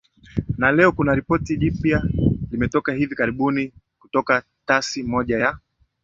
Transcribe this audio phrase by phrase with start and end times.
[0.57, 2.03] na leo kuna ripoti jipya
[2.51, 5.57] limetoka hivi karibuni kutoka tasi moja ya